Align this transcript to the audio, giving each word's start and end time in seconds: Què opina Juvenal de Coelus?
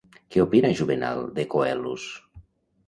Què 0.35 0.41
opina 0.43 0.71
Juvenal 0.79 1.21
de 1.39 1.47
Coelus? 1.55 2.11